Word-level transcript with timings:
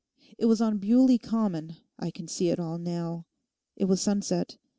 It 0.39 0.47
was 0.47 0.61
on 0.61 0.79
Bewley 0.79 1.19
Common: 1.19 1.75
I 1.99 2.09
can 2.09 2.27
see 2.27 2.47
it 2.49 2.59
all 2.59 2.79
now; 2.79 3.27
it 3.75 3.85
was 3.85 4.01
sunset. 4.01 4.57